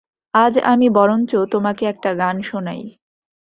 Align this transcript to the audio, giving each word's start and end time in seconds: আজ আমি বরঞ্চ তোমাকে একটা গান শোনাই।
আজ 0.33 0.53
আমি 0.63 0.87
বরঞ্চ 0.89 1.31
তোমাকে 1.51 1.83
একটা 1.85 2.09
গান 2.13 2.35
শোনাই। 2.41 2.81